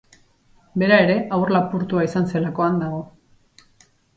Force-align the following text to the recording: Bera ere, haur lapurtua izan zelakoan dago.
Bera 0.83 0.97
ere, 1.01 1.17
haur 1.37 1.53
lapurtua 1.57 2.07
izan 2.09 2.27
zelakoan 2.33 2.83
dago. 2.85 3.07